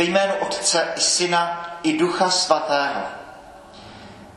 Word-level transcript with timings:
Ve 0.00 0.04
jménu 0.04 0.34
Otce 0.34 0.92
i 0.96 1.00
Syna 1.00 1.70
i 1.82 1.98
Ducha 1.98 2.30
Svatého. 2.30 3.02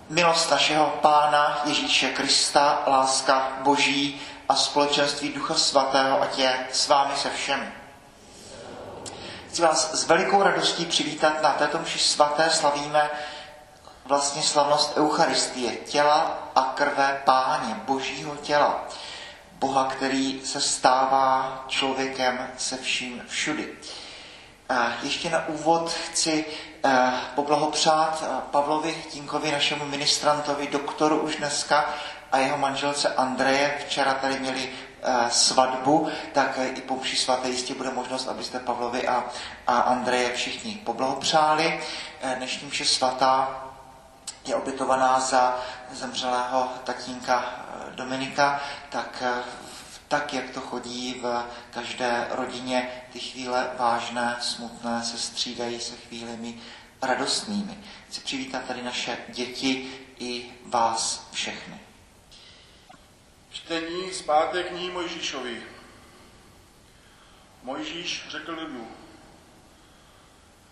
Milost 0.10 0.52
našeho 0.52 0.86
Pána 0.86 1.62
Ježíše 1.66 2.10
Krista, 2.10 2.84
láska 2.88 3.52
Boží 3.62 4.22
a 4.50 4.56
společenství 4.56 5.30
Ducha 5.30 5.54
Svatého, 5.54 6.22
ať 6.22 6.40
je 6.40 6.68
s 6.72 6.88
vámi 6.88 7.16
se 7.16 7.30
všemi. 7.30 7.72
Chci 9.50 9.62
vás 9.62 9.94
s 9.94 10.08
velikou 10.08 10.44
radostí 10.44 10.86
přivítat 10.86 11.42
na 11.42 11.52
této 11.52 11.80
mši 11.80 12.00
svaté. 12.00 12.50
Slavíme 12.50 13.10
vlastně 14.06 14.42
slavnost 14.42 14.98
Eucharistie, 14.98 15.76
těla 15.76 16.50
a 16.56 16.62
krve 16.62 17.22
Páně, 17.26 17.76
Božího 17.86 18.36
těla. 18.36 18.84
Boha, 19.52 19.86
který 19.86 20.42
se 20.46 20.62
stává 20.62 21.64
člověkem 21.68 22.48
se 22.58 22.78
vším 22.78 23.24
všudy. 23.28 23.78
Ještě 25.04 25.30
na 25.30 25.48
úvod 25.48 25.94
chci 25.94 26.46
eh, 26.84 27.12
poblahopřát 27.36 28.24
eh, 28.24 28.42
Pavlovi 28.52 29.04
Tínkovi, 29.12 29.52
našemu 29.52 29.86
ministrantovi, 29.86 30.68
doktoru 30.68 31.20
už 31.20 31.36
dneska 31.36 31.90
a 32.32 32.38
jeho 32.38 32.58
manželce 32.58 33.14
Andreje. 33.14 33.78
Včera 33.88 34.14
tady 34.14 34.40
měli 34.40 34.70
eh, 35.04 35.30
svatbu, 35.30 36.08
tak 36.34 36.60
i 36.76 36.82
po 36.82 36.96
mši 36.96 37.16
svaté 37.16 37.50
jistě 37.50 37.74
bude 37.74 37.92
možnost, 37.92 38.28
abyste 38.28 38.60
Pavlovi 38.60 39.08
a, 39.08 39.24
a 39.68 39.80
Andreje 39.80 40.34
všichni 40.34 40.82
poblahopřáli. 40.84 41.80
Dnešní 42.36 42.68
mše 42.68 42.86
svatá 42.86 43.64
je 44.46 44.56
obětovaná 44.56 45.20
za 45.20 45.60
zemřelého 45.92 46.70
tatínka 46.84 47.46
Dominika, 47.96 48.62
tak 48.90 49.24
tak, 50.14 50.34
jak 50.34 50.50
to 50.50 50.62
chodí 50.62 51.14
v 51.14 51.46
každé 51.72 52.28
rodině, 52.32 53.04
ty 53.14 53.20
chvíle 53.20 53.72
vážné, 53.78 54.38
smutné 54.42 55.04
se 55.04 55.18
střídají 55.18 55.80
se 55.80 55.96
chvílemi 55.96 56.60
radostnými. 57.02 57.78
Chci 58.08 58.22
přivítat 58.22 58.66
tady 58.66 58.82
naše 58.82 59.18
děti 59.30 59.92
i 60.20 60.54
vás 60.66 61.30
všechny. 61.32 61.80
Čtení 63.52 64.14
z 64.14 64.22
páté 64.22 64.64
knihy 64.64 64.92
Mojžíšovi. 64.92 65.64
Mojžíš 67.64 68.26
řekl 68.30 68.52
lidu, 68.52 68.88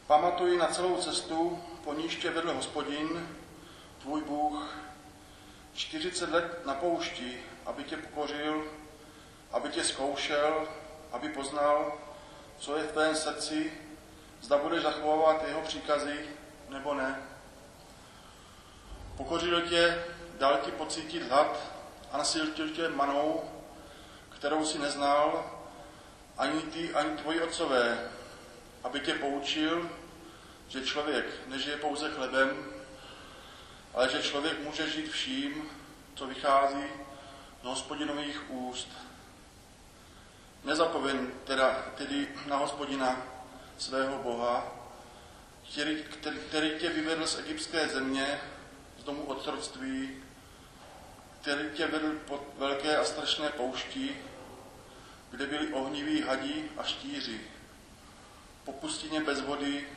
pamatuj 0.08 0.58
na 0.58 0.68
celou 0.68 0.98
cestu, 0.98 1.64
po 1.84 1.94
níž 1.94 2.16
tě 2.16 2.30
vedl 2.30 2.54
hospodin, 2.54 3.30
tvůj 4.02 4.22
Bůh, 4.22 4.78
40 5.74 6.30
let 6.30 6.66
na 6.66 6.74
poušti, 6.74 7.38
aby 7.66 7.84
tě 7.84 7.98
pokořil 7.98 8.81
aby 9.54 9.70
tě 9.70 9.84
zkoušel, 9.84 10.68
aby 11.12 11.30
poznal, 11.30 11.98
co 12.58 12.78
je 12.78 12.84
v 12.84 12.92
tvém 12.92 13.16
srdci, 13.16 13.74
zda 14.42 14.58
budeš 14.58 14.84
zachovávat 14.84 15.48
jeho 15.48 15.62
příkazy 15.62 16.30
nebo 16.70 16.94
ne. 16.94 17.22
Pokořil 19.18 19.62
tě, 19.62 20.04
dal 20.40 20.58
ti 20.58 20.72
pocítit 20.72 21.24
hlad 21.24 21.58
a 22.12 22.18
nasiltil 22.18 22.70
tě 22.70 22.90
manou, 22.90 23.42
kterou 24.30 24.66
si 24.66 24.80
neznal, 24.80 25.52
ani 26.38 26.62
ty, 26.62 26.94
ani 26.94 27.18
tvoji 27.18 27.42
otcové, 27.42 28.10
aby 28.84 29.00
tě 29.00 29.14
poučil, 29.14 29.90
že 30.68 30.82
člověk 30.82 31.26
nežije 31.48 31.78
pouze 31.78 32.10
chlebem, 32.10 32.66
ale 33.94 34.10
že 34.10 34.24
člověk 34.24 34.60
může 34.60 34.90
žít 34.90 35.12
vším, 35.12 35.70
co 36.16 36.28
vychází 36.28 36.84
z 37.62 37.66
hospodinových 37.66 38.52
úst. 38.52 38.88
Nezapomeň 40.64 41.28
teda, 41.44 41.86
tedy 41.98 42.28
na 42.46 42.58
hospodina 42.58 43.18
svého 43.78 44.18
Boha, 44.18 44.66
který, 45.72 46.04
který, 46.04 46.38
který 46.38 46.80
tě 46.80 46.90
vyvedl 46.90 47.28
z 47.28 47.40
egyptské 47.40 47.88
země, 47.88 48.40
z 49.00 49.04
domu 49.04 49.24
otroctví, 49.24 50.18
který 51.42 51.70
tě 51.74 51.88
vedl 51.88 52.12
pod 52.28 52.44
velké 52.58 52.98
a 52.98 53.06
strašné 53.06 53.50
poušti, 53.50 54.18
kde 55.32 55.46
byli 55.46 55.74
ohniví 55.74 56.22
hadí 56.22 56.64
a 56.78 56.84
štíři. 56.84 57.42
Po 58.64 58.74
pustině 58.74 59.22
bez 59.22 59.42
vody, 59.42 59.88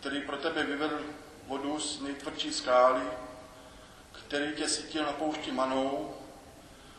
který 0.00 0.20
pro 0.20 0.36
tebe 0.36 0.62
vyvedl 0.62 1.00
vodu 1.46 1.80
z 1.80 2.00
nejtvrdší 2.00 2.52
skály, 2.52 3.02
který 4.12 4.52
tě 4.52 4.68
sytil 4.68 5.04
na 5.04 5.12
poušti 5.12 5.52
manou, 5.52 6.14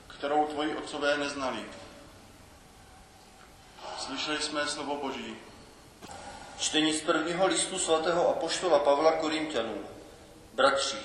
kterou 0.08 0.46
tvoji 0.46 0.76
otcové 0.76 1.18
neznali. 1.18 1.66
Slyšeli 4.02 4.42
jsme 4.42 4.68
slovo 4.68 4.96
Boží. 4.96 5.36
Čtení 6.58 6.94
z 6.94 7.02
prvního 7.02 7.48
listu 7.48 7.80
svatého 7.80 8.30
apoštola 8.30 8.80
Pavla 8.80 9.12
Korintianů. 9.12 9.78
Bratři, 10.54 10.98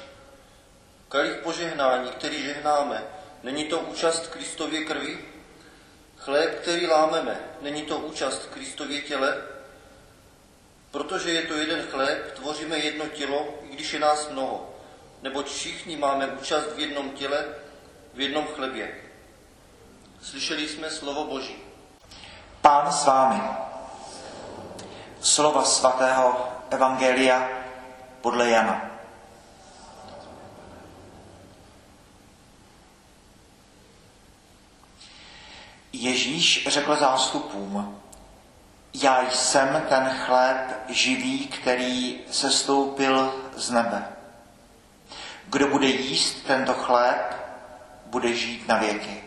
kalich 1.09 1.37
požehnání, 1.37 2.11
který 2.11 2.43
žehnáme, 2.43 3.05
není 3.43 3.65
to 3.65 3.79
účast 3.79 4.27
Kristově 4.27 4.85
krvi? 4.85 5.19
Chléb, 6.17 6.61
který 6.61 6.87
lámeme, 6.87 7.41
není 7.61 7.83
to 7.83 7.99
účast 7.99 8.47
Kristově 8.47 9.03
těle? 9.03 9.43
Protože 10.91 11.33
je 11.33 11.43
to 11.43 11.55
jeden 11.55 11.87
chléb, 11.87 12.33
tvoříme 12.33 12.79
jedno 12.79 13.09
tělo, 13.09 13.55
i 13.63 13.75
když 13.75 13.93
je 13.93 14.01
nás 14.01 14.29
mnoho, 14.29 14.75
neboť 15.23 15.49
všichni 15.49 15.97
máme 15.97 16.27
účast 16.27 16.73
v 16.77 16.81
jednom 16.81 17.11
těle, 17.11 17.45
v 18.15 18.21
jednom 18.21 18.47
chlebě. 18.47 19.05
Slyšeli 20.23 20.69
jsme 20.69 20.91
slovo 20.91 21.25
Boží. 21.25 21.66
Pán 22.67 22.93
s 22.93 23.07
vámi. 23.07 23.39
Slova 25.23 25.63
svatého 25.63 26.51
Evangelia 26.71 27.49
podle 28.21 28.51
Jana. 28.51 28.91
Ježíš 35.93 36.67
řekl 36.67 36.97
zástupům, 36.97 38.03
já 38.95 39.31
jsem 39.31 39.83
ten 39.89 40.11
chléb 40.27 40.59
živý, 40.89 41.47
který 41.47 42.21
se 42.31 42.51
stoupil 42.51 43.35
z 43.57 43.71
nebe. 43.71 44.09
Kdo 45.47 45.69
bude 45.69 45.87
jíst 45.87 46.47
tento 46.47 46.75
chléb, 46.75 47.37
bude 48.07 48.35
žít 48.35 48.69
na 48.69 48.79
věky. 48.79 49.25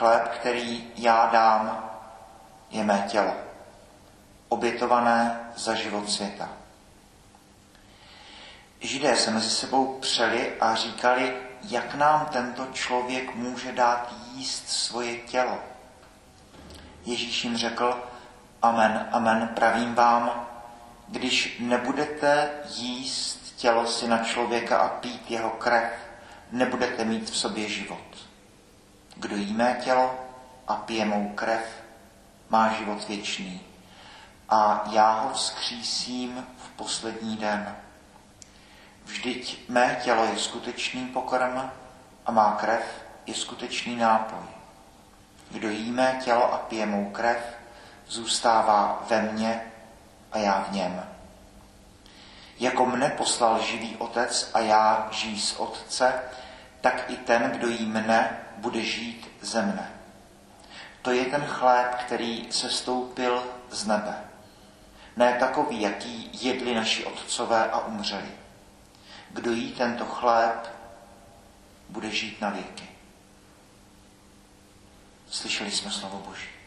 Chléb, 0.00 0.28
který 0.28 0.88
já 0.96 1.26
dám, 1.26 1.90
je 2.70 2.84
mé 2.84 3.06
tělo, 3.08 3.34
obětované 4.48 5.40
za 5.56 5.74
život 5.74 6.10
světa. 6.10 6.48
Židé 8.80 9.16
se 9.16 9.30
mezi 9.30 9.50
sebou 9.50 9.98
přeli 10.00 10.52
a 10.60 10.74
říkali, 10.74 11.36
jak 11.62 11.94
nám 11.94 12.26
tento 12.26 12.66
člověk 12.72 13.34
může 13.34 13.72
dát 13.72 14.14
jíst 14.32 14.68
svoje 14.68 15.16
tělo. 15.16 15.58
Ježíš 17.04 17.44
jim 17.44 17.56
řekl, 17.56 18.02
amen, 18.62 19.08
amen, 19.12 19.48
pravím 19.54 19.94
vám, 19.94 20.46
když 21.08 21.56
nebudete 21.60 22.50
jíst 22.68 23.56
tělo 23.56 23.86
syna 23.86 24.18
člověka 24.18 24.78
a 24.78 24.88
pít 24.88 25.30
jeho 25.30 25.50
krev, 25.50 25.92
nebudete 26.50 27.04
mít 27.04 27.30
v 27.30 27.36
sobě 27.36 27.68
život. 27.68 28.29
Kdo 29.20 29.36
jí 29.36 29.52
mé 29.52 29.78
tělo 29.84 30.14
a 30.68 30.74
pije 30.74 31.04
mou 31.04 31.28
krev, 31.28 31.82
má 32.50 32.72
život 32.72 33.08
věčný. 33.08 33.60
A 34.48 34.84
já 34.90 35.20
ho 35.20 35.34
vzkřísím 35.34 36.46
v 36.56 36.68
poslední 36.70 37.36
den. 37.36 37.76
Vždyť 39.04 39.68
mé 39.68 40.00
tělo 40.04 40.24
je 40.24 40.38
skutečný 40.38 41.06
pokrm 41.06 41.70
a 42.26 42.32
má 42.32 42.52
krev 42.52 43.04
je 43.26 43.34
skutečný 43.34 43.96
nápoj. 43.96 44.46
Kdo 45.50 45.70
jí 45.70 45.90
mé 45.90 46.20
tělo 46.24 46.52
a 46.52 46.58
pije 46.58 46.86
mou 46.86 47.10
krev, 47.10 47.56
zůstává 48.06 49.02
ve 49.08 49.22
mně 49.22 49.62
a 50.32 50.38
já 50.38 50.66
v 50.68 50.72
něm. 50.72 51.06
Jako 52.60 52.86
mne 52.86 53.08
poslal 53.10 53.62
živý 53.62 53.96
otec 53.96 54.50
a 54.54 54.60
já 54.60 55.08
žij 55.10 55.38
z 55.38 55.56
otce, 55.56 56.22
tak 56.80 57.10
i 57.10 57.16
ten, 57.16 57.50
kdo 57.50 57.68
jí 57.68 57.86
mne, 57.86 58.40
bude 58.60 58.82
žít 58.82 59.30
ze 59.40 59.62
mne. 59.62 59.90
To 61.02 61.10
je 61.10 61.24
ten 61.24 61.44
chléb, 61.44 61.94
který 61.94 62.52
se 62.52 62.70
stoupil 62.70 63.44
z 63.70 63.86
nebe. 63.86 64.24
Ne 65.16 65.36
takový, 65.40 65.80
jaký 65.80 66.30
jedli 66.32 66.74
naši 66.74 67.04
otcové 67.04 67.70
a 67.70 67.78
umřeli. 67.78 68.30
Kdo 69.30 69.52
jí 69.52 69.72
tento 69.72 70.04
chléb, 70.04 70.68
bude 71.88 72.10
žít 72.10 72.40
na 72.40 72.50
věky. 72.50 72.88
Slyšeli 75.30 75.70
jsme 75.70 75.90
slovo 75.90 76.22
Boží. 76.28 76.59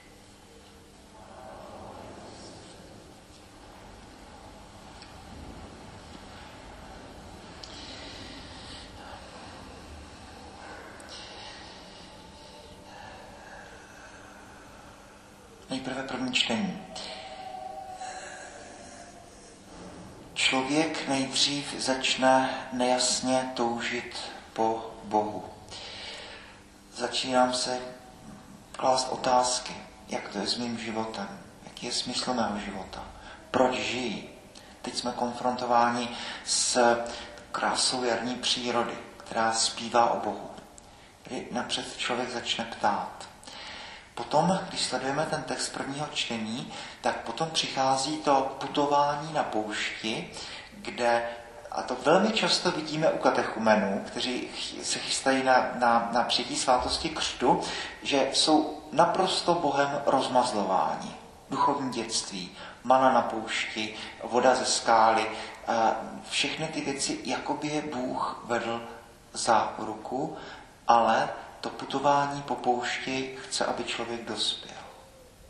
Nejprve 15.74 16.04
první 16.04 16.34
čtení. 16.34 16.82
člověk 20.34 21.08
nejdřív 21.08 21.76
začne 21.78 22.50
nejasně 22.74 23.52
toužit 23.54 24.16
po 24.54 24.92
Bohu. 25.04 25.44
Začínám 26.96 27.54
se 27.54 27.80
klást 28.72 29.08
otázky, 29.12 29.76
jak 30.10 30.30
to 30.30 30.38
je 30.38 30.48
s 30.48 30.58
mým 30.58 30.78
životem, 30.78 31.40
jaký 31.64 31.86
je 31.86 31.92
smysl 31.92 32.34
mého 32.34 32.60
života, 32.60 33.04
proč 33.52 33.76
žijí. 33.76 34.30
Teď 34.82 34.96
jsme 34.96 35.12
konfrontováni 35.12 36.10
s 36.46 36.98
krásou 37.52 38.04
jarní 38.04 38.36
přírody, 38.36 38.98
která 39.18 39.54
zpívá 39.54 40.12
o 40.12 40.20
Bohu. 40.20 40.50
Kdy 41.24 41.48
napřed 41.52 41.98
člověk 41.98 42.30
začne 42.30 42.66
ptát. 42.66 43.33
Potom, 44.16 44.60
když 44.70 44.82
sledujeme 44.82 45.26
ten 45.26 45.44
text 45.44 45.70
prvního 45.70 46.08
čtení, 46.14 46.74
tak 47.02 47.18
potom 47.22 47.50
přichází 47.50 48.18
to 48.18 48.56
putování 48.60 49.34
na 49.34 49.44
poušti, 49.44 50.32
kde, 50.78 51.24
a 51.72 51.82
to 51.82 51.96
velmi 52.06 52.32
často 52.32 52.72
vidíme 52.72 53.10
u 53.10 53.18
katechumenů, 53.18 54.04
kteří 54.08 54.50
se 54.84 55.00
chystají 55.00 55.44
na, 55.44 55.68
na, 55.80 56.10
na 56.12 56.24
přijetí 56.24 56.56
svátosti 56.56 57.10
křtu, 57.10 57.62
že 58.04 58.30
jsou 58.34 58.84
naprosto 58.92 59.54
Bohem 59.54 60.02
rozmazlováni. 60.06 61.16
Duchovní 61.50 61.92
dětství, 61.92 62.52
mana 62.84 63.14
na 63.14 63.22
poušti, 63.22 63.96
voda 64.24 64.56
ze 64.56 64.66
skály, 64.66 65.26
všechny 66.30 66.68
ty 66.68 66.82
věci, 66.82 67.20
jako 67.24 67.54
by 67.54 67.68
je 67.68 67.82
Bůh 67.82 68.44
vedl 68.44 68.82
za 69.34 69.74
ruku, 69.78 70.38
ale 70.88 71.30
to 71.64 71.70
putování 71.70 72.42
po 72.42 72.56
poušti 72.56 73.38
chce, 73.44 73.66
aby 73.66 73.84
člověk 73.84 74.26
dospěl. 74.26 74.78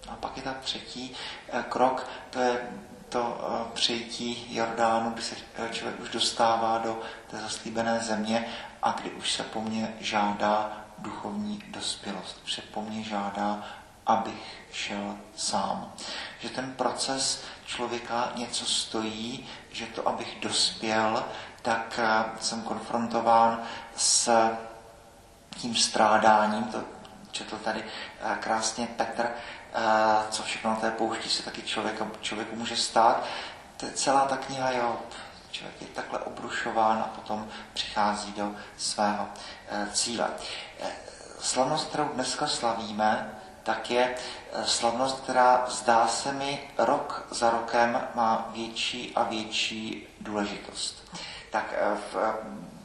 A 0.09 0.15
pak 0.15 0.37
je 0.37 0.43
tak 0.43 0.59
třetí 0.59 1.15
eh, 1.49 1.63
krok, 1.69 2.07
to 2.29 2.39
je 2.39 2.69
to 3.09 3.41
eh, 3.41 3.71
přijetí 3.73 4.55
Jordánu, 4.55 5.09
kdy 5.09 5.21
se 5.21 5.35
eh, 5.55 5.69
člověk 5.71 5.99
už 5.99 6.09
dostává 6.09 6.77
do 6.77 7.01
té 7.31 7.37
zaslíbené 7.37 7.99
země 7.99 8.45
a 8.81 8.91
kdy 8.91 9.11
už 9.11 9.31
se 9.31 9.43
po 9.43 9.61
mně 9.61 9.95
žádá 9.99 10.77
duchovní 10.97 11.63
dospělost. 11.67 12.41
Už 12.43 12.53
se 12.53 12.61
po 12.61 12.81
mně 12.81 13.03
žádá, 13.03 13.63
abych 14.05 14.61
šel 14.71 15.15
sám. 15.35 15.93
Že 16.39 16.49
ten 16.49 16.73
proces 16.73 17.43
člověka 17.65 18.31
něco 18.35 18.65
stojí, 18.65 19.47
že 19.71 19.85
to, 19.85 20.07
abych 20.07 20.37
dospěl, 20.41 21.23
tak 21.61 21.99
jsem 22.39 22.61
konfrontován 22.61 23.63
s 23.95 24.29
tím 25.55 25.75
strádáním, 25.75 26.63
to 26.63 26.83
četl 27.33 27.57
tady 27.57 27.83
eh, 28.21 28.37
krásně 28.39 28.87
Petr, 28.87 29.27
eh, 29.27 29.81
co 30.29 30.43
všechno 30.43 30.69
na 30.69 30.75
té 30.75 30.91
poušti 30.91 31.29
se 31.29 31.43
taky 31.43 31.61
člověku, 31.61 32.11
člověku 32.21 32.55
může 32.55 32.75
stát. 32.75 33.23
To 33.77 33.85
je 33.85 33.91
celá 33.91 34.25
ta 34.25 34.37
kniha 34.37 34.71
Job. 34.71 35.13
Člověk 35.51 35.81
je 35.81 35.87
takhle 35.87 36.19
obrušován 36.19 36.97
a 36.97 37.11
potom 37.15 37.47
přichází 37.73 38.31
do 38.31 38.55
svého 38.77 39.27
eh, 39.69 39.87
cíle. 39.93 40.29
Slavnost, 41.39 41.87
kterou 41.87 42.07
dneska 42.07 42.47
slavíme, 42.47 43.39
tak 43.63 43.91
je 43.91 44.15
slavnost, 44.63 45.19
která 45.19 45.65
zdá 45.67 46.07
se 46.07 46.31
mi 46.31 46.71
rok 46.77 47.27
za 47.31 47.49
rokem 47.49 48.07
má 48.15 48.49
větší 48.53 49.15
a 49.15 49.23
větší 49.23 50.07
důležitost. 50.21 51.17
Tak 51.51 51.73
v 52.11 52.35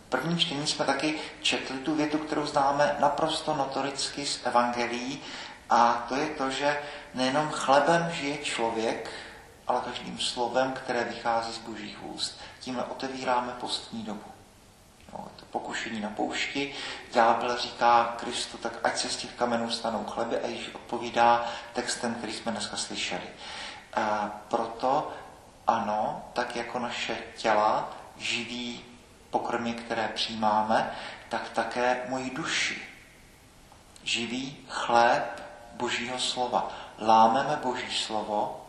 prvním 0.08 0.38
čtení 0.38 0.66
jsme 0.66 0.84
taky 0.84 1.18
četli 1.42 1.78
tu 1.78 1.94
větu, 1.94 2.18
kterou 2.18 2.46
známe 2.46 2.96
naprosto 2.98 3.54
notoricky 3.54 4.26
z 4.26 4.46
Evangelií, 4.46 5.22
a 5.70 6.06
to 6.08 6.16
je 6.16 6.26
to, 6.26 6.50
že 6.50 6.80
nejenom 7.14 7.48
chlebem 7.48 8.10
žije 8.12 8.38
člověk, 8.38 9.10
ale 9.66 9.80
každým 9.80 10.18
slovem, 10.18 10.72
které 10.72 11.04
vychází 11.04 11.52
z 11.52 11.58
božích 11.58 12.04
úst. 12.04 12.40
Tímhle 12.60 12.84
otevíráme 12.84 13.52
postní 13.60 14.02
dobu. 14.02 14.24
No, 15.12 15.28
to 15.36 15.44
pokušení 15.50 16.00
na 16.00 16.10
poušti. 16.10 16.74
Ďábel 17.12 17.56
říká 17.58 18.14
Kristu, 18.16 18.58
tak 18.58 18.72
ať 18.82 18.98
se 18.98 19.08
z 19.08 19.16
těch 19.16 19.32
kamenů 19.32 19.70
stanou 19.70 20.04
chleby 20.04 20.38
a 20.38 20.46
již 20.46 20.68
odpovídá 20.74 21.44
textem, 21.72 22.14
který 22.14 22.32
jsme 22.32 22.52
dneska 22.52 22.76
slyšeli. 22.76 23.28
A 23.94 24.30
proto 24.48 25.12
ano, 25.66 26.24
tak 26.32 26.56
jako 26.56 26.78
naše 26.78 27.18
těla 27.36 27.90
živí 28.16 28.84
pokrmy, 29.30 29.72
které 29.72 30.08
přijímáme, 30.14 30.90
tak 31.28 31.48
také 31.48 32.02
moji 32.08 32.30
duši. 32.30 32.82
Živý 34.04 34.56
chléb 34.68 35.42
Božího 35.72 36.18
slova. 36.18 36.70
Lámeme 36.98 37.58
Boží 37.62 37.92
slovo 37.92 38.66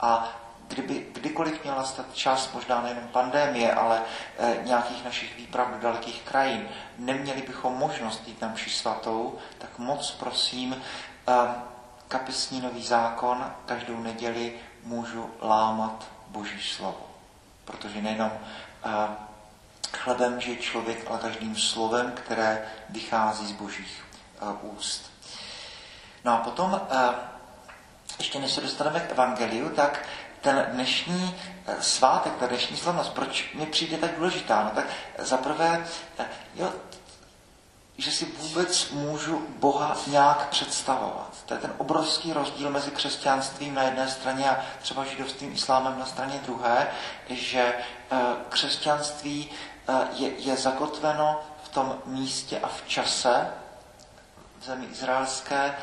a 0.00 0.28
kdyby 0.68 1.06
kdykoliv 1.12 1.62
měla 1.62 1.84
stát 1.84 2.14
čas, 2.14 2.52
možná 2.52 2.82
nejenom 2.82 3.08
pandémie, 3.08 3.72
ale 3.72 4.02
e, 4.38 4.62
nějakých 4.62 5.04
našich 5.04 5.36
výprav 5.36 5.70
do 5.70 5.78
dalekých 5.78 6.22
krajin, 6.22 6.68
neměli 6.98 7.42
bychom 7.42 7.74
možnost 7.74 8.28
jít 8.28 8.40
na 8.40 8.48
mši 8.48 8.70
svatou, 8.70 9.38
tak 9.58 9.78
moc 9.78 10.10
prosím, 10.10 10.72
e, 10.72 11.34
kapesní 12.08 12.60
nový 12.60 12.82
zákon, 12.82 13.52
každou 13.66 14.00
neděli 14.00 14.54
můžu 14.84 15.30
lámat 15.42 16.06
Boží 16.28 16.62
slovo. 16.62 17.06
Protože 17.64 18.02
nejenom 18.02 18.30
e, 18.30 19.31
Chlebem 20.04 20.40
žije 20.40 20.56
člověk, 20.56 21.10
ale 21.10 21.18
každým 21.18 21.56
slovem, 21.56 22.12
které 22.12 22.66
vychází 22.88 23.46
z 23.46 23.52
božích 23.52 24.04
uh, 24.42 24.76
úst. 24.76 25.12
No 26.24 26.32
a 26.32 26.36
potom, 26.36 26.72
uh, 26.72 27.14
ještě 28.18 28.38
než 28.38 28.52
se 28.52 28.60
dostaneme 28.60 29.00
k 29.00 29.10
evangeliu, 29.10 29.70
tak 29.70 30.04
ten 30.40 30.66
dnešní 30.72 31.36
eh, 31.66 31.76
svátek, 31.80 32.32
ta 32.36 32.46
dnešní 32.46 32.76
slavnost, 32.76 33.12
proč 33.12 33.54
mi 33.54 33.66
přijde 33.66 33.96
tak 33.96 34.16
důležitá? 34.16 34.64
No 34.64 34.70
tak 34.70 34.86
zaprvé, 35.18 35.86
jo, 36.54 36.72
že 37.98 38.12
si 38.12 38.24
vůbec 38.24 38.90
můžu 38.90 39.46
Boha 39.48 39.96
nějak 40.06 40.48
představovat. 40.48 41.36
To 41.46 41.54
je 41.54 41.60
ten 41.60 41.74
obrovský 41.78 42.32
rozdíl 42.32 42.70
mezi 42.70 42.90
křesťanstvím 42.90 43.74
na 43.74 43.82
jedné 43.82 44.08
straně 44.08 44.50
a 44.50 44.64
třeba 44.82 45.04
židovstvím, 45.04 45.52
islámem 45.52 45.98
na 45.98 46.06
straně 46.06 46.40
druhé, 46.44 46.88
že 47.28 47.74
křesťanství 48.48 49.50
je, 50.12 50.28
je 50.38 50.56
zakotveno 50.56 51.40
v 51.64 51.68
tom 51.68 51.98
místě 52.06 52.60
a 52.60 52.68
v 52.68 52.82
čase 52.86 53.50
v 54.60 54.64
zemi 54.64 54.86
izraelské, 54.86 55.74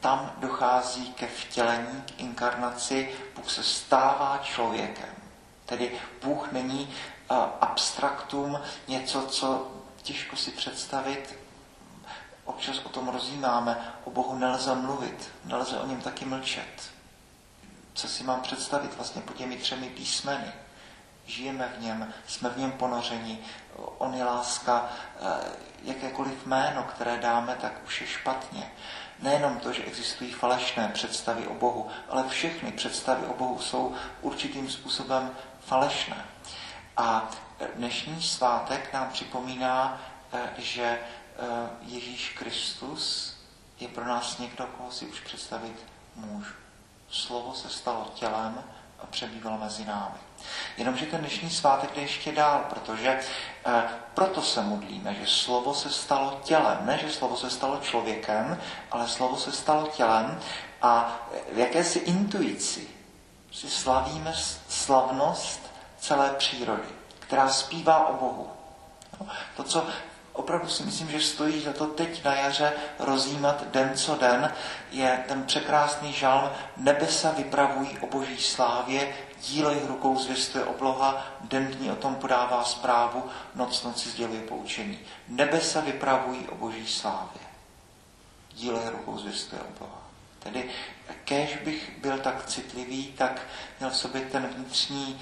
tam 0.00 0.32
dochází 0.38 1.12
ke 1.12 1.26
vtělení, 1.26 2.02
k 2.02 2.20
inkarnaci, 2.20 3.14
Bůh 3.36 3.50
se 3.50 3.62
stává 3.62 4.40
člověkem. 4.42 5.14
Tedy 5.66 6.00
Bůh 6.22 6.52
není 6.52 6.94
uh, 7.30 7.36
abstraktum, 7.60 8.60
něco, 8.88 9.22
co 9.22 9.70
těžko 10.02 10.36
si 10.36 10.50
představit, 10.50 11.38
občas 12.44 12.78
o 12.84 12.88
tom 12.88 13.08
rozjímáme, 13.08 13.94
o 14.04 14.10
Bohu 14.10 14.38
nelze 14.38 14.74
mluvit, 14.74 15.28
nelze 15.44 15.78
o 15.78 15.86
něm 15.86 16.00
taky 16.00 16.24
mlčet. 16.24 16.90
Co 17.94 18.08
si 18.08 18.24
mám 18.24 18.40
představit 18.40 18.96
vlastně 18.96 19.22
po 19.22 19.32
těmi 19.32 19.56
třemi 19.56 19.86
písmeny? 19.90 20.52
Žijeme 21.26 21.72
v 21.78 21.82
něm, 21.82 22.14
jsme 22.26 22.50
v 22.50 22.58
něm 22.58 22.72
ponořeni. 22.72 23.38
On 23.98 24.14
je 24.14 24.24
láska, 24.24 24.88
eh, 25.20 25.64
jakékoliv 25.82 26.46
jméno, 26.46 26.82
které 26.82 27.16
dáme, 27.16 27.56
tak 27.60 27.72
už 27.86 28.00
je 28.00 28.06
špatně. 28.06 28.72
Nejenom 29.18 29.58
to, 29.58 29.72
že 29.72 29.84
existují 29.84 30.32
falešné 30.32 30.88
představy 30.88 31.46
o 31.46 31.54
Bohu, 31.54 31.88
ale 32.08 32.28
všechny 32.28 32.72
představy 32.72 33.26
o 33.26 33.34
Bohu 33.34 33.58
jsou 33.58 33.94
určitým 34.20 34.70
způsobem 34.70 35.30
falešné. 35.60 36.24
A 36.96 37.30
dnešní 37.74 38.22
svátek 38.22 38.92
nám 38.92 39.08
připomíná, 39.10 40.00
eh, 40.32 40.50
že 40.58 40.84
eh, 40.84 41.00
Ježíš 41.82 42.34
Kristus 42.38 43.34
je 43.80 43.88
pro 43.88 44.04
nás 44.04 44.38
někdo, 44.38 44.66
koho 44.66 44.92
si 44.92 45.06
už 45.06 45.20
představit 45.20 45.86
můžu. 46.16 46.54
Slovo 47.10 47.54
se 47.54 47.70
stalo 47.70 48.12
tělem 48.14 48.64
a 49.00 49.06
přebýval 49.06 49.58
mezi 49.58 49.84
námi. 49.84 50.18
Jenomže 50.76 51.06
ten 51.06 51.20
dnešní 51.20 51.50
svátek 51.50 51.94
jde 51.94 52.02
ještě 52.02 52.32
dál, 52.32 52.64
protože 52.70 53.20
eh, 53.66 53.82
proto 54.14 54.42
se 54.42 54.62
modlíme, 54.62 55.14
že 55.14 55.26
slovo 55.26 55.74
se 55.74 55.90
stalo 55.90 56.40
tělem. 56.44 56.78
Ne, 56.80 56.98
že 56.98 57.12
slovo 57.12 57.36
se 57.36 57.50
stalo 57.50 57.78
člověkem, 57.82 58.60
ale 58.90 59.08
slovo 59.08 59.36
se 59.36 59.52
stalo 59.52 59.86
tělem 59.86 60.40
a 60.82 61.18
v 61.52 61.58
jakési 61.58 61.98
intuici 61.98 62.88
si 63.52 63.70
slavíme 63.70 64.32
slavnost 64.68 65.72
celé 65.98 66.30
přírody, 66.30 66.88
která 67.18 67.48
zpívá 67.48 68.06
o 68.06 68.12
Bohu. 68.12 68.50
No, 69.20 69.26
to, 69.56 69.62
co 69.62 69.86
opravdu 70.32 70.68
si 70.68 70.82
myslím, 70.82 71.10
že 71.10 71.20
stojí 71.20 71.60
za 71.60 71.72
to 71.72 71.86
teď 71.86 72.24
na 72.24 72.34
jaře 72.34 72.72
rozjímat 72.98 73.64
den 73.70 73.92
co 73.94 74.14
den, 74.14 74.52
je 74.90 75.24
ten 75.28 75.44
překrásný 75.44 76.12
žalm 76.12 76.50
Nebesa 76.76 77.30
vypravují 77.30 77.98
o 77.98 78.06
boží 78.06 78.38
slávě, 78.38 79.14
dílo 79.48 79.70
jich 79.70 79.86
rukou 79.86 80.18
zvěstuje 80.18 80.64
obloha, 80.64 81.26
den 81.40 81.66
dní 81.66 81.90
o 81.90 81.96
tom 81.96 82.14
podává 82.14 82.64
zprávu, 82.64 83.24
noc 83.54 83.82
noci 83.82 84.08
sděluje 84.08 84.40
poučení. 84.40 84.98
Nebesa 85.28 85.80
vypravují 85.80 86.48
o 86.48 86.54
boží 86.54 86.86
slávě, 86.86 87.40
dílo 88.54 88.78
jich 88.80 88.88
rukou 88.88 89.18
zvěstuje 89.18 89.62
obloha. 89.62 89.98
Tedy 90.38 90.70
kež 91.24 91.56
bych 91.56 91.98
byl 91.98 92.18
tak 92.18 92.46
citlivý, 92.46 93.06
tak 93.06 93.42
měl 93.78 93.90
v 93.90 93.96
sobě 93.96 94.20
ten 94.20 94.46
vnitřní 94.46 95.20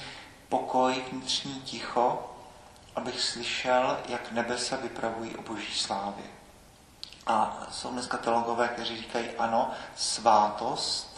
pokoj, 0.49 1.05
vnitřní 1.13 1.61
ticho, 1.61 2.31
abych 2.97 3.21
slyšel, 3.21 3.99
jak 4.09 4.33
nebe 4.33 4.59
se 4.59 4.77
vypravují 4.77 5.37
o 5.37 5.43
boží 5.43 5.75
slávě. 5.75 6.25
A 7.27 7.67
jsou 7.71 7.91
dneska 7.91 8.19
teologové, 8.19 8.69
kteří 8.69 8.97
říkají, 8.97 9.31
ano, 9.39 9.71
svátost 9.97 11.12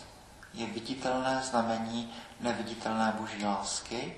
je 0.54 0.66
viditelné 0.66 1.42
znamení 1.42 2.14
neviditelné 2.40 3.14
boží 3.18 3.44
lásky, 3.44 4.16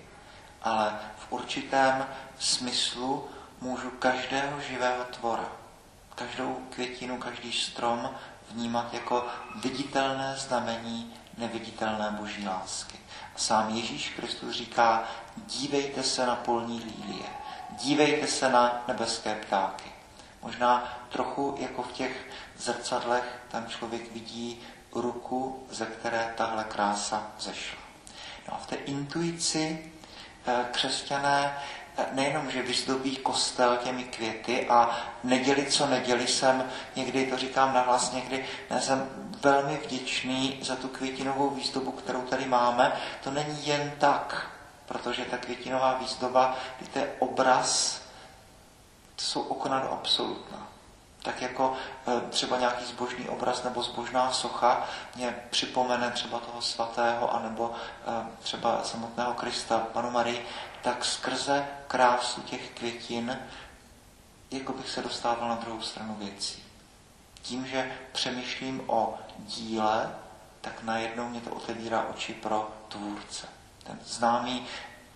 ale 0.62 0.98
v 1.16 1.32
určitém 1.32 2.06
smyslu 2.38 3.28
můžu 3.60 3.90
každého 3.90 4.60
živého 4.60 5.04
tvora, 5.04 5.48
každou 6.14 6.54
květinu, 6.70 7.18
každý 7.18 7.52
strom 7.52 8.10
vnímat 8.50 8.94
jako 8.94 9.26
viditelné 9.54 10.36
znamení 10.36 11.14
neviditelné 11.38 12.10
boží 12.10 12.48
lásky. 12.48 12.98
A 13.34 13.38
sám 13.38 13.74
Ježíš 13.74 14.08
Kristus 14.08 14.56
říká, 14.56 15.04
dívejte 15.36 16.02
se 16.02 16.26
na 16.26 16.36
polní 16.36 16.78
lílie, 16.78 17.28
dívejte 17.70 18.26
se 18.26 18.48
na 18.48 18.84
nebeské 18.88 19.34
ptáky. 19.34 19.92
Možná 20.42 20.98
trochu 21.08 21.56
jako 21.58 21.82
v 21.82 21.92
těch 21.92 22.26
zrcadlech 22.58 23.40
tam 23.48 23.66
člověk 23.66 24.12
vidí 24.12 24.60
ruku, 25.00 25.66
ze 25.70 25.86
které 25.86 26.34
tahle 26.36 26.64
krása 26.64 27.26
zešla. 27.38 27.78
No 28.48 28.54
a 28.54 28.58
v 28.58 28.66
té 28.66 28.76
intuici 28.76 29.92
eh, 30.46 30.64
křesťané 30.70 31.58
eh, 31.96 32.06
nejenom, 32.12 32.50
že 32.50 32.62
vyzdobí 32.62 33.16
kostel 33.16 33.76
těmi 33.76 34.04
květy 34.04 34.68
a 34.68 34.98
neděli, 35.24 35.66
co 35.66 35.86
neděli, 35.86 36.26
jsem 36.26 36.64
někdy, 36.96 37.26
to 37.26 37.36
říkám 37.36 37.74
nahlas, 37.74 38.12
někdy 38.12 38.44
ne, 38.70 38.80
jsem 38.80 39.08
velmi 39.42 39.76
vděčný 39.84 40.58
za 40.62 40.76
tu 40.76 40.88
květinovou 40.88 41.50
výzdobu, 41.50 41.92
kterou 41.92 42.22
tady 42.22 42.46
máme. 42.46 42.92
To 43.24 43.30
není 43.30 43.66
jen 43.66 43.92
tak, 43.98 44.50
protože 44.86 45.24
ta 45.24 45.36
květinová 45.36 45.98
výzdoba, 45.98 46.56
to 46.92 46.98
je 46.98 47.12
obraz, 47.18 48.00
to 49.16 49.22
jsou 49.22 49.40
okna 49.40 49.80
do 49.80 49.90
absolutna. 49.90 50.68
Tak 51.26 51.42
jako 51.42 51.76
e, 52.08 52.30
třeba 52.30 52.58
nějaký 52.58 52.84
zbožný 52.84 53.28
obraz 53.28 53.64
nebo 53.64 53.82
zbožná 53.82 54.32
socha 54.32 54.88
mě 55.14 55.36
připomene 55.50 56.10
třeba 56.10 56.38
toho 56.38 56.62
svatého 56.62 57.34
anebo 57.34 57.74
e, 57.74 58.26
třeba 58.42 58.84
samotného 58.84 59.34
Krista, 59.34 59.78
Panu 59.78 60.10
Marii, 60.10 60.46
tak 60.82 61.04
skrze 61.04 61.66
krásu 61.86 62.40
těch 62.40 62.70
květin 62.70 63.38
jako 64.50 64.72
bych 64.72 64.90
se 64.90 65.02
dostával 65.02 65.48
na 65.48 65.54
druhou 65.54 65.80
stranu 65.80 66.14
věcí. 66.14 66.62
Tím, 67.42 67.66
že 67.66 67.92
přemýšlím 68.12 68.82
o 68.86 69.18
díle, 69.38 70.14
tak 70.60 70.82
najednou 70.82 71.28
mě 71.28 71.40
to 71.40 71.50
otevírá 71.50 72.06
oči 72.14 72.34
pro 72.34 72.70
tvůrce. 72.88 73.46
Ten 73.84 73.98
známý, 74.04 74.66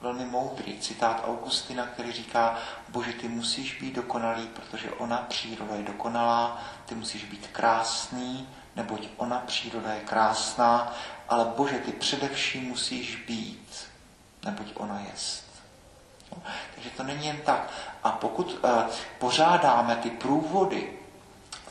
velmi 0.00 0.24
moudrý 0.24 0.78
citát 0.78 1.22
Augustina, 1.26 1.86
který 1.86 2.12
říká, 2.12 2.58
bože, 2.88 3.12
ty 3.12 3.28
musíš 3.28 3.80
být 3.80 3.94
dokonalý, 3.94 4.48
protože 4.48 4.90
ona 4.90 5.16
příroda 5.28 5.74
je 5.74 5.82
dokonalá, 5.82 6.62
ty 6.86 6.94
musíš 6.94 7.24
být 7.24 7.46
krásný, 7.52 8.48
neboť 8.76 9.08
ona 9.16 9.38
příroda 9.46 9.92
je 9.92 10.00
krásná, 10.00 10.92
ale 11.28 11.44
bože, 11.56 11.78
ty 11.78 11.92
především 11.92 12.64
musíš 12.64 13.16
být, 13.16 13.88
neboť 14.44 14.66
ona 14.74 15.00
jest. 15.10 15.44
No, 16.32 16.42
takže 16.74 16.90
to 16.90 17.02
není 17.02 17.26
jen 17.26 17.38
tak. 17.44 17.70
A 18.02 18.10
pokud 18.10 18.58
uh, 18.64 18.70
pořádáme 19.18 19.96
ty 19.96 20.10
průvody, 20.10 20.92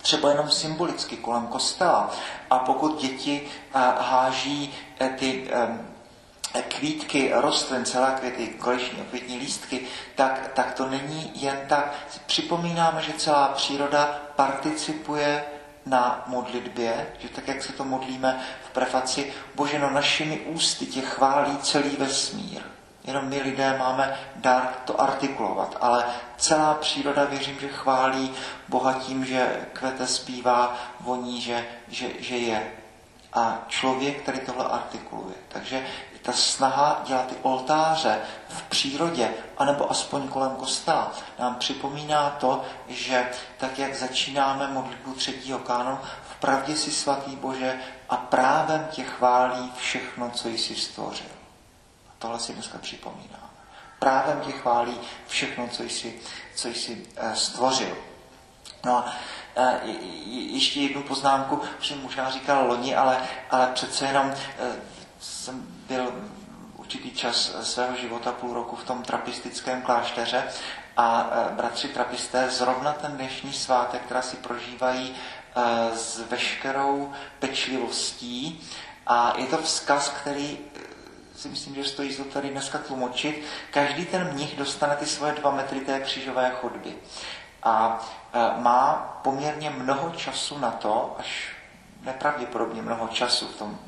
třeba 0.01 0.29
jenom 0.29 0.51
symbolicky 0.51 1.17
kolem 1.17 1.47
kostela, 1.47 2.11
a 2.49 2.59
pokud 2.59 3.01
děti 3.01 3.41
uh, 3.41 3.81
háží 3.81 4.73
uh, 5.01 5.07
ty 5.07 5.51
um, 5.51 5.98
kvítky 6.67 7.31
rostlin, 7.33 7.85
celá 7.85 8.11
květy, 8.11 8.47
koleční 8.47 9.01
okvětní 9.01 9.37
lístky, 9.37 9.81
tak, 10.15 10.51
tak 10.53 10.73
to 10.73 10.89
není 10.89 11.31
jen 11.35 11.59
tak. 11.67 11.93
Připomínáme, 12.25 13.01
že 13.01 13.13
celá 13.13 13.47
příroda 13.47 14.19
participuje 14.35 15.43
na 15.85 16.23
modlitbě, 16.27 17.07
že 17.19 17.29
tak, 17.29 17.47
jak 17.47 17.63
se 17.63 17.73
to 17.73 17.83
modlíme 17.83 18.39
v 18.67 18.69
prefaci, 18.69 19.33
Bože, 19.55 19.79
no 19.79 19.89
našimi 19.89 20.39
ústy 20.39 20.85
tě 20.85 21.01
chválí 21.01 21.57
celý 21.57 21.95
vesmír. 21.95 22.61
Jenom 23.03 23.25
my 23.25 23.41
lidé 23.41 23.77
máme 23.77 24.19
dar 24.35 24.73
to 24.85 25.01
artikulovat, 25.01 25.77
ale 25.81 26.05
celá 26.37 26.73
příroda 26.73 27.25
věřím, 27.25 27.59
že 27.59 27.67
chválí 27.67 28.31
Boha 28.67 28.93
tím, 28.93 29.25
že 29.25 29.67
kvete 29.73 30.07
zpívá, 30.07 30.77
voní, 30.99 31.41
že, 31.41 31.65
že, 31.87 32.07
že 32.19 32.37
je. 32.37 32.71
A 33.33 33.65
člověk 33.67 34.21
tady 34.21 34.39
tohle 34.39 34.65
artikuluje. 34.65 35.35
Takže 35.47 35.85
ta 36.21 36.33
snaha 36.33 37.01
dělat 37.05 37.27
ty 37.27 37.35
oltáře 37.41 38.21
v 38.49 38.61
přírodě, 38.61 39.33
anebo 39.57 39.91
aspoň 39.91 40.27
kolem 40.27 40.55
kostela, 40.55 41.11
nám 41.39 41.55
připomíná 41.55 42.29
to, 42.29 42.63
že 42.87 43.29
tak, 43.57 43.79
jak 43.79 43.95
začínáme 43.95 44.67
modlitbu 44.67 45.13
třetího 45.13 45.59
kánu, 45.59 45.99
v 46.31 46.35
pravdě 46.39 46.75
si 46.75 46.91
svatý 46.91 47.35
Bože 47.35 47.79
a 48.09 48.17
právem 48.17 48.87
tě 48.91 49.03
chválí 49.03 49.71
všechno, 49.77 50.29
co 50.29 50.49
jsi 50.49 50.75
stvořil. 50.75 51.31
A 52.09 52.11
tohle 52.19 52.39
si 52.39 52.53
dneska 52.53 52.77
připomíná. 52.77 53.49
Právem 53.99 54.41
tě 54.41 54.51
chválí 54.51 54.97
všechno, 55.27 55.67
co 55.67 55.83
jsi, 55.83 56.19
co 56.55 56.67
jsi 56.67 57.07
eh, 57.17 57.35
stvořil. 57.35 57.97
No 58.85 58.97
a 58.97 59.13
e, 59.55 59.79
ještě 60.27 60.81
jednu 60.81 61.03
poznámku, 61.03 61.61
jsem 61.81 62.01
možná 62.01 62.29
říkal 62.29 62.67
loni, 62.67 62.95
ale, 62.95 63.17
ale 63.51 63.67
přece 63.73 64.05
jenom 64.05 64.31
e, 64.31 64.35
jsem 65.19 65.78
byl 65.89 66.13
určitý 66.77 67.11
čas 67.11 67.55
svého 67.61 67.95
života, 67.95 68.31
půl 68.31 68.53
roku 68.53 68.75
v 68.75 68.83
tom 68.83 69.03
trapistickém 69.03 69.81
klášteře. 69.81 70.43
A 70.97 71.29
e, 71.31 71.55
bratři 71.55 71.87
trapisté 71.87 72.49
zrovna 72.49 72.93
ten 72.93 73.11
dnešní 73.11 73.53
svátek, 73.53 74.01
která 74.01 74.21
si 74.21 74.37
prožívají 74.37 75.15
e, 75.15 75.97
s 75.97 76.29
veškerou 76.29 77.11
pečlivostí. 77.39 78.67
A 79.07 79.33
je 79.37 79.45
to 79.45 79.57
vzkaz, 79.57 80.09
který 80.09 80.57
e, 80.57 80.79
si 81.37 81.49
myslím, 81.49 81.75
že 81.75 81.83
stojí 81.83 82.13
za 82.13 82.23
tady 82.23 82.49
dneska 82.49 82.77
tlumočit. 82.77 83.43
Každý 83.71 84.05
ten 84.05 84.33
mnich 84.33 84.57
dostane 84.57 84.95
ty 84.95 85.05
svoje 85.05 85.33
dva 85.33 85.51
metry 85.51 85.79
té 85.79 85.99
křížové 85.99 86.51
chodby. 86.61 86.95
A 87.63 87.99
má 88.57 88.93
poměrně 89.23 89.69
mnoho 89.69 90.09
času 90.09 90.57
na 90.57 90.71
to, 90.71 91.15
až 91.19 91.55
nepravděpodobně 92.01 92.81
mnoho 92.81 93.07
času 93.07 93.47
v 93.47 93.55
tom 93.55 93.79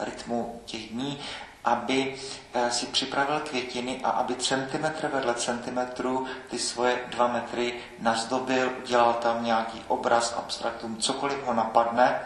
rytmu 0.00 0.60
těch 0.64 0.88
dní, 0.88 1.20
aby 1.64 2.16
eh, 2.54 2.70
si 2.70 2.86
připravil 2.86 3.40
květiny 3.40 4.00
a 4.04 4.10
aby 4.10 4.34
centimetr 4.34 5.08
vedle 5.08 5.34
centimetru 5.34 6.26
ty 6.50 6.58
svoje 6.58 6.98
dva 7.08 7.26
metry 7.26 7.74
nazdobil, 7.98 8.72
dělal 8.86 9.14
tam 9.14 9.44
nějaký 9.44 9.82
obraz, 9.88 10.34
abstraktum, 10.38 10.96
cokoliv 10.96 11.44
ho 11.44 11.54
napadne 11.54 12.20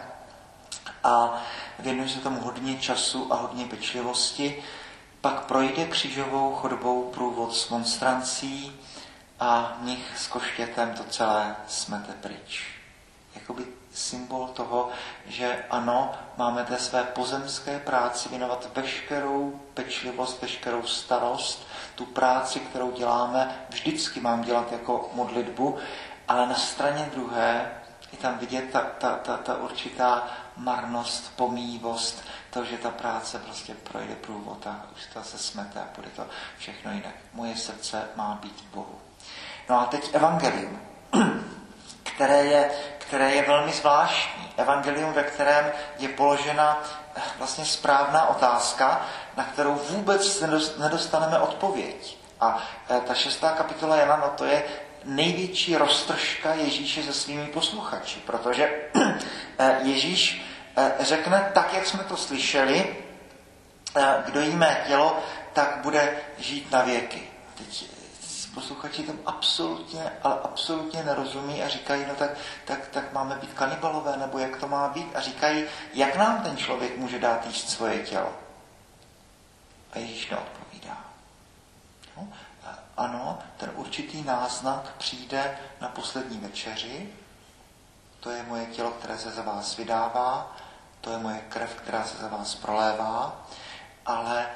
a 1.04 1.42
věnuje 1.78 2.08
se 2.08 2.18
tomu 2.18 2.40
hodně 2.40 2.78
času 2.78 3.32
a 3.32 3.36
hodně 3.36 3.64
pečlivosti. 3.64 4.62
Pak 5.20 5.40
projde 5.44 5.86
křížovou 5.86 6.54
chodbou 6.54 7.10
průvod 7.14 7.56
s 7.56 7.68
monstrancí 7.68 8.80
a 9.40 9.78
nich 9.82 10.12
s 10.16 10.26
koštětem 10.26 10.94
to 10.94 11.04
celé 11.04 11.56
smete 11.68 12.12
pryč. 12.12 12.79
Jakoby 13.40 13.66
symbol 13.92 14.48
toho, 14.48 14.88
že 15.26 15.64
ano, 15.70 16.12
máme 16.36 16.64
té 16.64 16.78
své 16.78 17.04
pozemské 17.04 17.78
práci 17.78 18.28
věnovat 18.28 18.70
veškerou 18.74 19.60
pečlivost, 19.74 20.42
veškerou 20.42 20.82
starost, 20.82 21.66
tu 21.94 22.04
práci, 22.04 22.60
kterou 22.60 22.90
děláme, 22.90 23.66
vždycky 23.68 24.20
mám 24.20 24.42
dělat 24.42 24.72
jako 24.72 25.10
modlitbu, 25.14 25.78
ale 26.28 26.46
na 26.46 26.54
straně 26.54 27.10
druhé 27.14 27.70
je 28.12 28.18
tam 28.18 28.38
vidět 28.38 28.70
ta, 28.72 28.80
ta, 28.80 29.16
ta, 29.16 29.36
ta 29.36 29.56
určitá 29.56 30.26
marnost, 30.56 31.36
pomývost, 31.36 32.22
to, 32.50 32.64
že 32.64 32.76
ta 32.76 32.90
práce 32.90 33.38
prostě 33.38 33.74
projde 33.74 34.14
průvod 34.14 34.66
a 34.66 34.86
už 34.96 35.06
to 35.14 35.22
se 35.22 35.38
smete 35.38 35.80
a 35.80 35.88
bude 35.96 36.08
to 36.08 36.26
všechno 36.58 36.92
jinak. 36.92 37.14
Moje 37.32 37.56
srdce 37.56 38.08
má 38.16 38.38
být 38.42 38.60
v 38.60 38.74
Bohu. 38.74 39.00
No 39.68 39.80
a 39.80 39.84
teď 39.84 40.14
evangelium, 40.14 40.80
které 42.20 42.44
je 42.44 42.70
které 42.98 43.34
je 43.34 43.42
velmi 43.42 43.72
zvláštní. 43.72 44.52
Evangelium, 44.56 45.12
ve 45.12 45.22
kterém 45.22 45.72
je 45.98 46.08
položena 46.08 46.82
eh, 47.16 47.20
vlastně 47.38 47.64
správná 47.64 48.28
otázka, 48.28 49.06
na 49.36 49.44
kterou 49.44 49.74
vůbec 49.74 50.40
nedostaneme 50.78 51.38
odpověď. 51.38 52.18
A 52.40 52.62
eh, 52.90 53.00
ta 53.00 53.14
šestá 53.14 53.50
kapitola 53.50 53.96
Jana, 53.96 54.16
no 54.16 54.32
to 54.36 54.44
je 54.44 54.62
největší 55.04 55.76
roztržka 55.76 56.54
Ježíše 56.54 57.02
se 57.02 57.12
svými 57.12 57.46
posluchači, 57.46 58.20
protože 58.26 58.70
eh, 59.58 59.78
Ježíš 59.82 60.44
řekne 61.00 61.50
tak, 61.54 61.74
jak 61.74 61.86
jsme 61.86 62.04
to 62.04 62.16
slyšeli, 62.16 62.96
kdo 64.26 64.40
jí 64.40 64.56
mé 64.56 64.84
tělo, 64.86 65.18
tak 65.52 65.78
bude 65.82 66.16
žít 66.38 66.72
na 66.72 66.82
věky. 66.82 67.22
Teď 67.54 67.99
posluchači 68.54 69.02
tomu 69.02 69.18
absolutně, 69.26 70.12
ale 70.22 70.40
absolutně 70.42 71.02
nerozumí 71.04 71.62
a 71.62 71.68
říkají, 71.68 72.04
no 72.08 72.14
tak, 72.14 72.30
tak, 72.64 72.88
tak 72.88 73.12
máme 73.12 73.34
být 73.34 73.54
kanibalové, 73.54 74.16
nebo 74.16 74.38
jak 74.38 74.56
to 74.56 74.68
má 74.68 74.88
být? 74.88 75.16
A 75.16 75.20
říkají, 75.20 75.64
jak 75.94 76.16
nám 76.16 76.42
ten 76.42 76.56
člověk 76.56 76.96
může 76.96 77.18
dát 77.18 77.46
jíst 77.46 77.70
svoje 77.70 77.98
tělo? 77.98 78.32
A 79.92 79.98
Ježíš 79.98 80.30
neodpovídá. 80.30 80.60
určitý 83.90 84.22
náznak 84.22 84.94
přijde 84.98 85.58
na 85.80 85.88
poslední 85.88 86.38
večeři. 86.38 87.12
To 88.20 88.30
je 88.30 88.42
moje 88.42 88.66
tělo, 88.66 88.90
které 88.90 89.18
se 89.18 89.30
za 89.30 89.42
vás 89.42 89.76
vydává, 89.76 90.56
to 91.00 91.10
je 91.10 91.18
moje 91.18 91.40
krev, 91.48 91.74
která 91.74 92.04
se 92.04 92.16
za 92.16 92.28
vás 92.28 92.54
prolévá, 92.54 93.46
ale 94.06 94.46
e, 94.46 94.48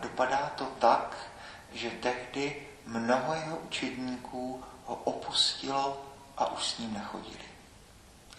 dopadá 0.00 0.50
to 0.56 0.64
tak, 0.64 1.16
že 1.72 1.90
tehdy 1.90 2.66
mnoho 2.86 3.34
jeho 3.34 3.56
učedníků 3.56 4.64
ho 4.86 4.94
opustilo 4.94 6.06
a 6.36 6.52
už 6.52 6.64
s 6.64 6.78
ním 6.78 6.94
nechodili. 6.94 7.44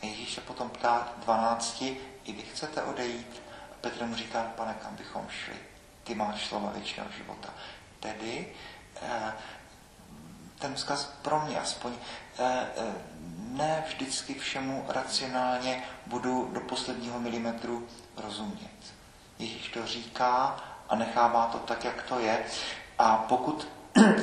A 0.01 0.05
Ježíš 0.05 0.33
se 0.33 0.41
potom 0.41 0.69
ptá 0.69 1.07
12, 1.17 1.81
i 2.25 2.31
vy 2.33 2.41
chcete 2.41 2.83
odejít? 2.83 3.41
A 3.71 3.75
Petr 3.81 4.05
mu 4.05 4.15
říká, 4.15 4.51
pane, 4.55 4.75
kam 4.81 4.95
bychom 4.95 5.25
šli? 5.29 5.55
Ty 6.03 6.15
máš 6.15 6.47
slova 6.47 6.71
věčného 6.71 7.09
života. 7.17 7.53
Tedy 7.99 8.53
eh, 9.01 9.33
ten 10.59 10.75
vzkaz 10.75 11.05
pro 11.21 11.41
mě 11.45 11.59
aspoň 11.59 11.93
eh, 12.39 12.67
eh, 12.77 12.93
ne 13.37 13.83
vždycky 13.87 14.33
všemu 14.33 14.85
racionálně 14.87 15.83
budu 16.05 16.49
do 16.53 16.59
posledního 16.59 17.19
milimetru 17.19 17.87
rozumět. 18.17 18.93
Ježíš 19.39 19.69
to 19.69 19.87
říká 19.87 20.63
a 20.89 20.95
nechává 20.95 21.45
to 21.45 21.57
tak, 21.57 21.83
jak 21.83 22.03
to 22.03 22.19
je. 22.19 22.45
A 22.99 23.17
pokud 23.17 23.67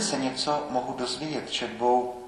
se 0.01 0.19
něco 0.19 0.67
mohu 0.71 0.93
dozvědět 0.93 1.51
četbou 1.51 2.25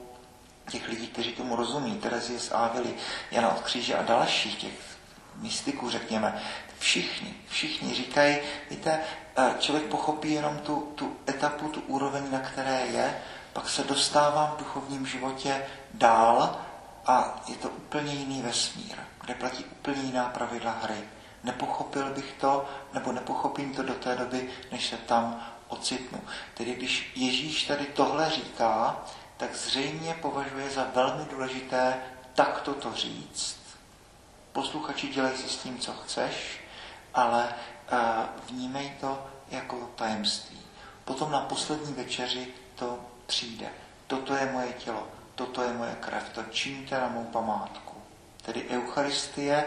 těch 0.71 0.89
lidí, 0.89 1.07
kteří 1.07 1.33
tomu 1.33 1.57
rozumí, 1.57 1.95
Terezie 1.95 2.39
z 2.39 2.53
Ávily, 2.53 2.95
Jana 3.31 3.49
od 3.49 3.61
kříže 3.61 3.97
a 3.97 4.03
dalších 4.03 4.57
těch 4.57 4.97
mystiků, 5.37 5.91
řekněme, 5.91 6.43
všichni, 6.79 7.35
všichni 7.49 7.95
říkají, 7.95 8.39
víte, 8.71 9.01
eh, 9.37 9.55
člověk 9.59 9.87
pochopí 9.87 10.33
jenom 10.33 10.59
tu, 10.59 10.93
tu 10.95 11.17
etapu, 11.29 11.69
tu 11.69 11.81
úroveň, 11.81 12.25
na 12.31 12.39
které 12.39 12.87
je, 12.87 13.19
pak 13.53 13.69
se 13.69 13.85
dostávám 13.85 14.53
v 14.55 14.59
duchovním 14.59 15.07
životě 15.07 15.67
dál 15.95 16.61
a 17.07 17.45
je 17.49 17.55
to 17.55 17.69
úplně 17.69 18.13
jiný 18.15 18.43
vesmír, 18.43 18.97
kde 19.21 19.35
platí 19.35 19.65
úplně 19.65 20.03
jiná 20.03 20.25
pravidla 20.25 20.77
hry. 20.83 21.01
Nepochopil 21.45 22.11
bych 22.11 22.35
to, 22.41 22.69
nebo 22.95 23.13
nepochopím 23.13 23.75
to 23.75 23.83
do 23.83 23.95
té 23.95 24.17
doby, 24.17 24.49
než 24.73 24.87
se 24.87 24.97
tam 24.97 25.47
ocitnu. 25.69 26.21
Tedy 26.55 26.75
když 26.75 27.13
Ježíš 27.15 27.65
tady 27.65 27.85
tohle 27.85 28.31
říká, 28.31 29.05
tak 29.37 29.55
zřejmě 29.55 30.15
považuje 30.23 30.71
za 30.71 30.87
velmi 30.95 31.25
důležité 31.31 31.97
takto 32.35 32.75
to 32.75 32.93
říct. 32.93 33.57
Posluchači, 34.53 35.09
dělej 35.09 35.37
si 35.37 35.49
s 35.49 35.57
tím, 35.57 35.79
co 35.79 35.93
chceš, 35.93 36.61
ale 37.15 37.49
uh, 37.93 37.99
vnímej 38.49 38.93
to 39.01 39.27
jako 39.51 39.91
tajemství. 39.95 40.61
Potom 41.05 41.31
na 41.31 41.41
poslední 41.41 41.93
večeři 41.95 42.49
to 42.75 42.99
přijde. 43.27 43.69
Toto 44.07 44.35
je 44.35 44.53
moje 44.53 44.73
tělo, 44.73 45.09
toto 45.35 45.63
je 45.63 45.73
moje 45.73 45.97
krev, 46.01 46.29
to 46.29 46.43
činíte 46.43 47.01
na 47.01 47.09
mou 47.09 47.25
památku. 47.25 47.95
Tedy 48.43 48.69
Eucharistie, 48.71 49.65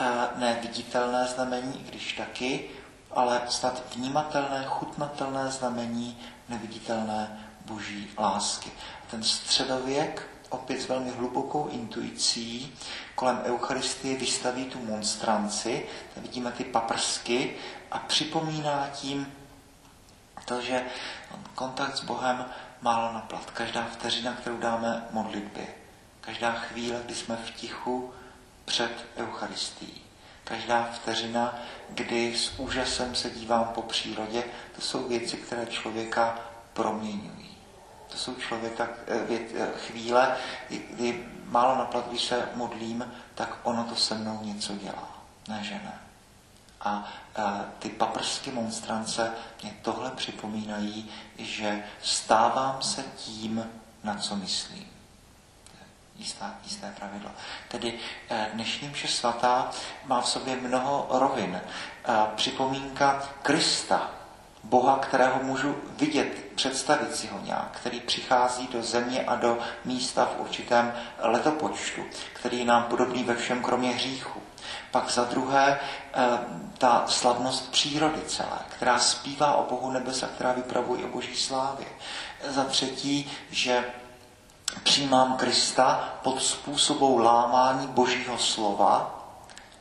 uh, 0.00 0.06
ne 0.40 0.58
viditelné 0.62 1.26
znamení, 1.26 1.86
když 1.88 2.12
taky, 2.12 2.70
ale 3.12 3.42
snad 3.48 3.82
vnímatelné, 3.94 4.64
chutnatelné 4.68 5.50
znamení 5.50 6.18
neviditelné 6.48 7.50
boží 7.64 8.10
lásky. 8.18 8.70
Ten 9.10 9.22
středověk 9.22 10.28
opět 10.48 10.80
s 10.80 10.88
velmi 10.88 11.10
hlubokou 11.10 11.68
intuicí 11.68 12.74
kolem 13.14 13.42
Eucharistie 13.44 14.18
vystaví 14.18 14.64
tu 14.64 14.78
monstranci, 14.78 15.86
tam 16.14 16.22
vidíme 16.22 16.52
ty 16.52 16.64
paprsky 16.64 17.56
a 17.90 17.98
připomíná 17.98 18.88
tím 18.92 19.32
to, 20.44 20.60
že 20.60 20.84
kontakt 21.54 21.96
s 21.96 22.04
Bohem 22.04 22.44
málo 22.80 23.12
na 23.12 23.20
plat. 23.20 23.50
Každá 23.50 23.84
vteřina, 23.84 24.32
kterou 24.32 24.56
dáme 24.56 25.06
modlitbě, 25.10 25.66
každá 26.20 26.52
chvíle, 26.52 27.00
kdy 27.04 27.14
jsme 27.14 27.36
v 27.36 27.50
tichu 27.50 28.14
před 28.64 29.06
Eucharistií, 29.16 30.02
každá 30.50 30.88
vteřina, 30.92 31.58
kdy 31.88 32.36
s 32.36 32.58
úžasem 32.58 33.14
se 33.14 33.30
dívám 33.30 33.64
po 33.64 33.82
přírodě, 33.82 34.44
to 34.74 34.80
jsou 34.80 35.08
věci, 35.08 35.36
které 35.36 35.66
člověka 35.66 36.38
proměňují. 36.72 37.56
To 38.08 38.18
jsou 38.18 38.34
člověka 38.34 38.88
eh, 39.06 39.38
eh, 39.54 39.68
chvíle, 39.86 40.36
kdy 40.68 41.26
málo 41.44 41.78
naplat, 41.78 42.08
když 42.08 42.22
se 42.22 42.48
modlím, 42.54 43.12
tak 43.34 43.58
ono 43.62 43.84
to 43.84 43.96
se 43.96 44.14
mnou 44.14 44.40
něco 44.42 44.72
dělá. 44.76 45.08
Ne, 45.48 45.60
že 45.62 45.74
ne. 45.74 46.00
A 46.80 47.12
e, 47.36 47.42
ty 47.78 47.88
paprsky 47.88 48.50
monstrance 48.50 49.32
mě 49.62 49.74
tohle 49.82 50.10
připomínají, 50.10 51.10
že 51.38 51.84
stávám 52.02 52.82
se 52.82 53.04
tím, 53.16 53.64
na 54.04 54.14
co 54.14 54.36
myslím. 54.36 54.86
Jistá, 56.20 56.54
jisté 56.64 56.94
pravidlo. 56.98 57.30
Tedy 57.68 57.98
e, 58.30 58.50
dnešní 58.52 58.88
mše 58.88 59.08
svatá 59.08 59.70
má 60.04 60.20
v 60.20 60.28
sobě 60.28 60.56
mnoho 60.56 61.06
rovin. 61.10 61.54
E, 61.54 61.62
připomínka 62.34 63.22
Krista, 63.42 64.10
Boha, 64.64 64.98
kterého 64.98 65.42
můžu 65.42 65.76
vidět, 65.96 66.44
představit 66.54 67.16
si 67.16 67.26
ho 67.26 67.40
nějak, 67.42 67.70
který 67.80 68.00
přichází 68.00 68.68
do 68.68 68.82
země 68.82 69.24
a 69.24 69.36
do 69.36 69.58
místa 69.84 70.24
v 70.24 70.40
určitém 70.40 70.92
letopočtu, 71.18 72.04
který 72.32 72.58
je 72.58 72.64
nám 72.64 72.82
podobný 72.82 73.24
ve 73.24 73.36
všem, 73.36 73.62
kromě 73.62 73.90
hříchu. 73.90 74.42
Pak 74.90 75.10
za 75.10 75.24
druhé 75.24 75.80
eh, 75.80 76.38
ta 76.78 77.04
slavnost 77.06 77.70
přírody 77.70 78.20
celé, 78.26 78.58
která 78.68 78.98
zpívá 78.98 79.54
o 79.54 79.70
Bohu 79.70 79.90
nebesa, 79.90 80.26
která 80.26 80.52
vypravuje 80.52 81.04
o 81.04 81.08
Boží 81.08 81.36
slávě. 81.36 81.86
Za 82.48 82.64
třetí, 82.64 83.30
že 83.50 83.84
přijímám 84.82 85.36
Krista 85.36 86.08
pod 86.22 86.42
způsobou 86.42 87.18
lámání 87.18 87.86
Božího 87.86 88.38
slova 88.38 89.24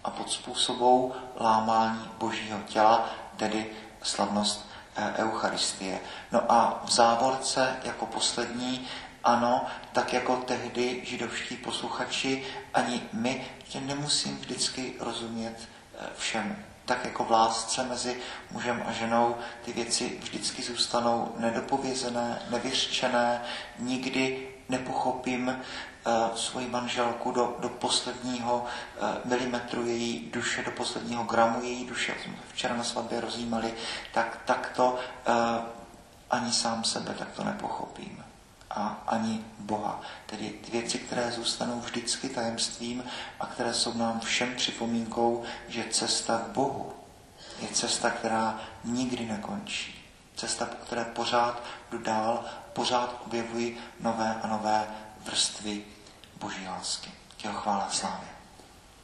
a 0.04 0.10
pod 0.10 0.32
způsobou 0.32 1.14
lámání 1.40 2.10
Božího 2.18 2.60
těla, 2.68 3.10
tedy 3.38 3.72
slavnost 4.02 4.70
Eh, 5.00 5.14
Eucharistie. 5.18 6.00
No 6.32 6.52
a 6.52 6.82
v 6.86 6.92
závorce 6.92 7.76
jako 7.84 8.06
poslední, 8.06 8.88
ano, 9.24 9.66
tak 9.94 10.14
jako 10.14 10.36
tehdy 10.36 11.02
židovští 11.06 11.56
posluchači, 11.56 12.44
ani 12.74 13.02
my 13.14 13.46
tě 13.68 13.80
nemusím 13.80 14.38
vždycky 14.38 14.94
rozumět 15.00 15.56
eh, 16.00 16.06
všemu. 16.18 16.56
Tak 16.86 17.06
jako 17.06 17.24
v 17.24 17.32
lásce 17.32 17.84
mezi 17.84 18.18
mužem 18.52 18.84
a 18.88 18.92
ženou 18.92 19.36
ty 19.66 19.74
věci 19.74 20.18
vždycky 20.22 20.62
zůstanou 20.62 21.34
nedopovězené, 21.38 22.42
nevyřčené, 22.50 23.42
nikdy 23.80 24.48
nepochopím 24.70 25.62
Eh, 26.06 26.38
svoji 26.38 26.68
manželku 26.68 27.32
do, 27.32 27.58
do 27.60 27.70
posledního 27.70 28.66
eh, 28.66 29.00
milimetru 29.26 29.86
její 29.86 30.30
duše, 30.34 30.64
do 30.64 30.72
posledního 30.72 31.24
gramu 31.24 31.64
její 31.64 31.86
duše, 31.86 32.16
jsme 32.24 32.34
včera 32.54 32.76
na 32.76 32.84
svatbě 32.84 33.22
rozjímali, 33.22 33.74
tak, 34.14 34.40
tak 34.46 34.72
to 34.76 35.00
eh, 35.28 35.34
ani 36.30 36.52
sám 36.52 36.84
sebe 36.84 37.16
tak 37.20 37.32
to 37.32 37.44
nepochopím. 37.44 38.24
A 38.70 39.04
ani 39.08 39.46
Boha. 39.60 40.02
Tedy 40.26 40.54
věci, 40.72 40.98
které 41.00 41.32
zůstanou 41.32 41.80
vždycky 41.80 42.30
tajemstvím 42.30 43.04
a 43.40 43.46
které 43.46 43.74
jsou 43.74 43.94
nám 43.94 44.20
všem 44.20 44.56
připomínkou, 44.56 45.44
že 45.68 45.84
cesta 45.92 46.38
k 46.38 46.48
Bohu 46.48 46.94
je 47.60 47.68
cesta, 47.68 48.10
která 48.10 48.60
nikdy 48.84 49.26
nekončí. 49.26 50.06
Cesta, 50.36 50.66
po 50.66 50.76
které 50.76 51.06
pořád 51.06 51.64
jdu 51.92 51.98
dál, 51.98 52.46
pořád 52.74 53.22
objevuji 53.26 53.78
nové 54.00 54.40
a 54.44 54.48
nové 54.48 54.88
vrstvy 55.20 55.84
Boží 56.40 56.68
lásky. 56.68 57.12
Těho 57.38 57.54
chvála 57.54 57.90
slávě. 57.90 58.39